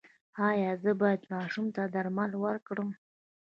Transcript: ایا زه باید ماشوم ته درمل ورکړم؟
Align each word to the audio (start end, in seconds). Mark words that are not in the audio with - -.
ایا 0.47 0.71
زه 0.83 0.91
باید 1.01 1.21
ماشوم 1.31 1.65
ته 1.75 1.81
درمل 1.93 2.31
ورکړم؟ 2.43 2.89